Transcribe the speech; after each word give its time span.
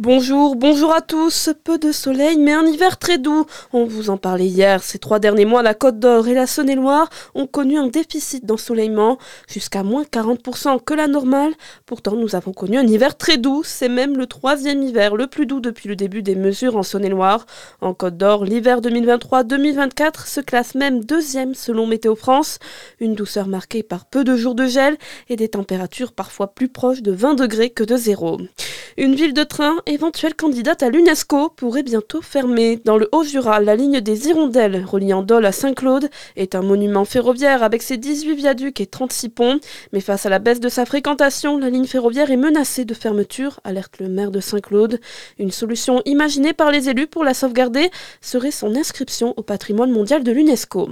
Bonjour, 0.00 0.54
bonjour 0.54 0.94
à 0.94 1.00
tous. 1.00 1.50
Peu 1.64 1.76
de 1.76 1.90
soleil, 1.90 2.38
mais 2.38 2.52
un 2.52 2.64
hiver 2.64 2.98
très 2.98 3.18
doux. 3.18 3.46
On 3.72 3.84
vous 3.84 4.10
en 4.10 4.16
parlait 4.16 4.46
hier. 4.46 4.80
Ces 4.80 5.00
trois 5.00 5.18
derniers 5.18 5.44
mois, 5.44 5.60
la 5.60 5.74
Côte 5.74 5.98
d'Or 5.98 6.28
et 6.28 6.34
la 6.34 6.46
Saône-et-Loire 6.46 7.10
ont 7.34 7.48
connu 7.48 7.76
un 7.76 7.88
déficit 7.88 8.46
d'ensoleillement, 8.46 9.18
jusqu'à 9.48 9.82
moins 9.82 10.04
40% 10.04 10.84
que 10.84 10.94
la 10.94 11.08
normale. 11.08 11.52
Pourtant, 11.84 12.14
nous 12.14 12.36
avons 12.36 12.52
connu 12.52 12.78
un 12.78 12.86
hiver 12.86 13.16
très 13.16 13.38
doux. 13.38 13.62
C'est 13.64 13.88
même 13.88 14.16
le 14.16 14.28
troisième 14.28 14.84
hiver 14.84 15.16
le 15.16 15.26
plus 15.26 15.46
doux 15.46 15.58
depuis 15.58 15.88
le 15.88 15.96
début 15.96 16.22
des 16.22 16.36
mesures 16.36 16.76
en 16.76 16.84
Saône-et-Loire. 16.84 17.44
En 17.80 17.92
Côte 17.92 18.16
d'Or, 18.16 18.44
l'hiver 18.44 18.80
2023-2024 18.80 20.28
se 20.28 20.40
classe 20.40 20.76
même 20.76 21.02
deuxième 21.02 21.56
selon 21.56 21.88
Météo 21.88 22.14
France. 22.14 22.60
Une 23.00 23.16
douceur 23.16 23.48
marquée 23.48 23.82
par 23.82 24.04
peu 24.04 24.22
de 24.22 24.36
jours 24.36 24.54
de 24.54 24.66
gel 24.66 24.96
et 25.28 25.34
des 25.34 25.48
températures 25.48 26.12
parfois 26.12 26.54
plus 26.54 26.68
proches 26.68 27.02
de 27.02 27.10
20 27.10 27.34
degrés 27.34 27.70
que 27.70 27.82
de 27.82 27.96
zéro. 27.96 28.38
Une 28.96 29.14
ville 29.14 29.32
de 29.32 29.44
train, 29.44 29.76
éventuelle 29.88 30.34
candidate 30.34 30.82
à 30.82 30.90
l'UNESCO, 30.90 31.48
pourrait 31.48 31.82
bientôt 31.82 32.20
fermer. 32.20 32.80
Dans 32.84 32.98
le 32.98 33.08
Haut-Jura, 33.10 33.60
la 33.60 33.74
ligne 33.74 34.00
des 34.00 34.28
Hirondelles, 34.28 34.84
reliant 34.84 35.22
Dole 35.22 35.46
à 35.46 35.52
Saint-Claude, 35.52 36.10
est 36.36 36.54
un 36.54 36.62
monument 36.62 37.06
ferroviaire 37.06 37.62
avec 37.62 37.82
ses 37.82 37.96
18 37.96 38.34
viaducs 38.34 38.80
et 38.80 38.86
36 38.86 39.28
ponts. 39.30 39.60
Mais 39.92 40.00
face 40.00 40.26
à 40.26 40.28
la 40.28 40.38
baisse 40.38 40.60
de 40.60 40.68
sa 40.68 40.84
fréquentation, 40.84 41.58
la 41.58 41.70
ligne 41.70 41.86
ferroviaire 41.86 42.30
est 42.30 42.36
menacée 42.36 42.84
de 42.84 42.94
fermeture, 42.94 43.60
alerte 43.64 43.98
le 43.98 44.08
maire 44.08 44.30
de 44.30 44.40
Saint-Claude. 44.40 45.00
Une 45.38 45.50
solution 45.50 46.02
imaginée 46.04 46.52
par 46.52 46.70
les 46.70 46.90
élus 46.90 47.06
pour 47.06 47.24
la 47.24 47.34
sauvegarder 47.34 47.90
serait 48.20 48.50
son 48.50 48.76
inscription 48.76 49.32
au 49.38 49.42
patrimoine 49.42 49.90
mondial 49.90 50.22
de 50.22 50.32
l'UNESCO. 50.32 50.90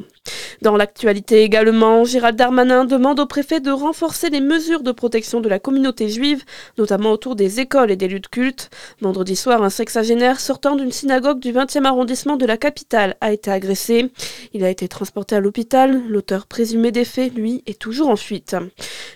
Dans 0.63 0.77
l'actualité 0.77 1.43
également, 1.43 2.05
Gérald 2.05 2.37
Darmanin 2.37 2.85
demande 2.85 3.21
au 3.21 3.27
préfet 3.27 3.61
de 3.61 3.71
renforcer 3.71 4.31
les 4.31 4.41
mesures 4.41 4.83
de 4.83 4.93
protection 4.93 5.41
de 5.41 5.49
la 5.49 5.59
communauté 5.59 6.09
juive, 6.09 6.45
notamment 6.79 7.11
autour 7.11 7.37
des 7.37 7.61
écoles 7.61 7.91
et 7.91 7.97
des 7.97 8.09
lieux 8.09 8.21
de 8.21 8.27
culte. 8.27 8.71
Vendredi 9.01 9.37
soir, 9.37 9.63
un 9.63 9.71
sexagénaire 9.71 10.41
sortant 10.41 10.77
d'une 10.77 10.93
synagogue 10.93 11.41
du 11.41 11.53
20e 11.53 11.85
arrondissement 11.85 12.37
de 12.37 12.47
la 12.47 12.57
capitale 12.57 13.17
a 13.21 13.33
été 13.33 13.51
agressé. 13.51 14.11
Il 14.55 14.65
a 14.65 14.71
été 14.71 14.89
transporté 14.89 15.35
à 15.37 15.41
l'hôpital. 15.41 16.03
L'auteur 16.09 16.47
présumé 16.47 16.93
des 16.93 17.05
faits, 17.05 17.35
lui, 17.35 17.63
est 17.67 17.79
toujours 17.79 18.09
en 18.09 18.17
fuite. 18.17 18.57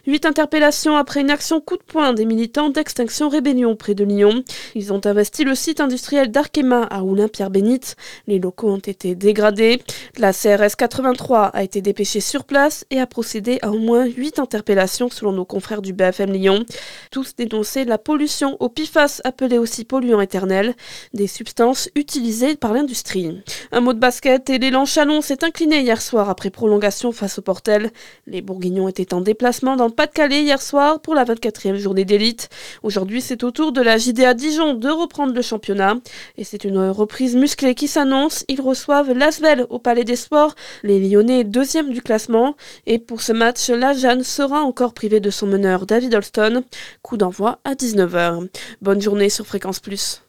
Huit 0.06 0.26
interpellations 0.26 0.96
après 0.96 1.20
une 1.20 1.30
action 1.30 1.60
coup 1.60 1.76
de 1.76 1.82
poing 1.82 2.12
des 2.12 2.24
militants 2.24 2.70
d'Extinction 2.70 3.28
Rébellion 3.28 3.76
près 3.76 3.94
de 3.94 4.04
Lyon. 4.04 4.44
Ils 4.74 4.92
ont 4.92 5.00
investi 5.04 5.44
le 5.44 5.54
site 5.54 5.80
industriel 5.80 6.30
d'Arkema 6.30 6.82
à 6.84 7.02
Oulin-Pierre-Bénite. 7.02 7.96
Les 8.26 8.38
locaux 8.38 8.70
ont 8.70 8.78
été 8.78 9.14
dégradés. 9.14 9.82
La 10.18 10.32
CRS 10.32 10.76
83 10.76 11.29
a 11.38 11.62
été 11.62 11.80
dépêchée 11.80 12.20
sur 12.20 12.44
place 12.44 12.84
et 12.90 13.00
a 13.00 13.06
procédé 13.06 13.58
à 13.62 13.70
au 13.70 13.78
moins 13.78 14.04
huit 14.04 14.38
interpellations 14.38 15.08
selon 15.10 15.32
nos 15.32 15.44
confrères 15.44 15.82
du 15.82 15.92
BFM 15.92 16.32
Lyon. 16.32 16.64
Tous 17.10 17.34
dénonçaient 17.36 17.84
la 17.84 17.98
pollution 17.98 18.56
au 18.60 18.68
PFAS, 18.68 19.20
appelé 19.24 19.58
aussi 19.58 19.84
polluant 19.84 20.20
éternel, 20.20 20.74
des 21.14 21.26
substances 21.26 21.88
utilisées 21.94 22.56
par 22.56 22.72
l'industrie. 22.72 23.40
Un 23.72 23.80
mot 23.80 23.92
de 23.92 23.98
basket 23.98 24.50
et 24.50 24.58
l'élan 24.58 24.84
Chalon 24.84 25.20
s'est 25.20 25.44
incliné 25.44 25.80
hier 25.80 26.02
soir 26.02 26.28
après 26.28 26.50
prolongation 26.50 27.12
face 27.12 27.38
au 27.38 27.42
Portel. 27.42 27.90
Les 28.26 28.42
Bourguignons 28.42 28.88
étaient 28.88 29.14
en 29.14 29.20
déplacement 29.20 29.76
dans 29.76 29.90
pas-de-Calais 29.90 30.42
hier 30.42 30.60
soir 30.60 31.00
pour 31.00 31.14
la 31.14 31.24
24e 31.24 31.76
journée 31.76 32.04
d'élite. 32.04 32.48
Aujourd'hui, 32.82 33.20
c'est 33.20 33.44
au 33.44 33.50
tour 33.50 33.72
de 33.72 33.80
la 33.80 33.98
JDA 33.98 34.34
Dijon 34.34 34.74
de 34.74 34.88
reprendre 34.88 35.32
le 35.32 35.42
championnat. 35.42 35.96
Et 36.36 36.44
c'est 36.44 36.64
une 36.64 36.88
reprise 36.88 37.36
musclée 37.36 37.74
qui 37.74 37.88
s'annonce. 37.88 38.44
Ils 38.48 38.60
reçoivent 38.60 39.12
l'Asvel 39.12 39.66
au 39.70 39.78
Palais 39.78 40.04
des 40.04 40.16
Sports. 40.16 40.54
Les 40.82 40.98
deuxième 41.44 41.90
du 41.90 42.02
classement. 42.02 42.56
Et 42.86 42.98
pour 42.98 43.20
ce 43.20 43.32
match, 43.32 43.68
la 43.68 43.92
Jeanne 43.92 44.22
sera 44.22 44.62
encore 44.62 44.94
privée 44.94 45.20
de 45.20 45.30
son 45.30 45.46
meneur 45.46 45.86
David 45.86 46.14
Holston. 46.14 46.62
Coup 47.02 47.16
d'envoi 47.16 47.60
à 47.64 47.74
19h. 47.74 48.48
Bonne 48.80 49.00
journée 49.00 49.28
sur 49.28 49.46
Fréquence 49.46 49.80
Plus. 49.80 50.22